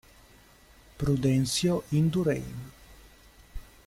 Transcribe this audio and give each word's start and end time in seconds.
Prudencio 0.97 1.83
Indurain 1.91 2.49